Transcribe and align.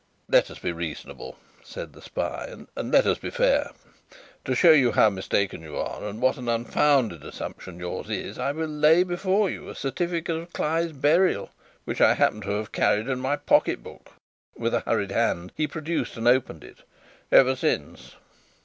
"Let 0.27 0.49
us 0.49 0.57
be 0.57 0.71
reasonable," 0.71 1.37
said 1.63 1.93
the 1.93 2.01
spy, 2.01 2.51
"and 2.75 2.91
let 2.91 3.05
us 3.05 3.19
be 3.19 3.29
fair. 3.29 3.69
To 4.45 4.55
show 4.55 4.71
you 4.71 4.93
how 4.93 5.11
mistaken 5.11 5.61
you 5.61 5.77
are, 5.77 6.03
and 6.03 6.19
what 6.19 6.37
an 6.37 6.49
unfounded 6.49 7.23
assumption 7.23 7.77
yours 7.77 8.09
is, 8.09 8.39
I 8.39 8.51
will 8.51 8.65
lay 8.67 9.03
before 9.03 9.47
you 9.51 9.69
a 9.69 9.75
certificate 9.75 10.35
of 10.35 10.53
Cly's 10.53 10.91
burial, 10.91 11.51
which 11.85 12.01
I 12.01 12.15
happened 12.15 12.45
to 12.45 12.51
have 12.57 12.71
carried 12.71 13.07
in 13.09 13.19
my 13.19 13.35
pocket 13.35 13.83
book," 13.83 14.13
with 14.57 14.73
a 14.73 14.79
hurried 14.79 15.11
hand 15.11 15.51
he 15.55 15.67
produced 15.67 16.17
and 16.17 16.27
opened 16.27 16.63
it, 16.63 16.79
"ever 17.31 17.55
since. 17.55 18.15